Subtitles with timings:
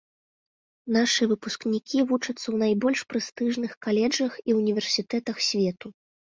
[0.95, 5.87] Нашы выпускнікі вучацца ў найбольш прэстыжных каледжах і ўніверсітэтах свету.